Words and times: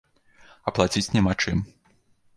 А 0.67 0.73
плаціць 0.79 1.13
няма 1.19 1.33
чым. 1.45 1.57